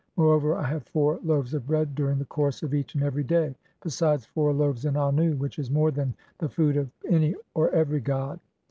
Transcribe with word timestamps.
Moreover, 0.17 0.55
I 0.55 0.63
have 0.63 0.87
four 0.87 1.19
"loaves 1.23 1.53
of 1.53 1.67
bread 1.67 1.93
during 1.93 2.17
the 2.17 2.25
course 2.25 2.57
(17) 2.61 2.65
of 2.65 2.73
each 2.83 2.95
and 2.95 3.03
every 3.03 3.23
day, 3.23 3.53
"besides 3.83 4.25
four 4.25 4.51
loaves 4.51 4.83
in 4.83 4.95
Annu, 4.95 5.37
which 5.37 5.59
is 5.59 5.69
more 5.69 5.91
than 5.91 6.15
[the 6.39 6.49
food] 6.49 6.75
"of 6.75 6.89
any 7.07 7.35
(or 7.53 7.69
every) 7.69 7.99
god'. 7.99 8.39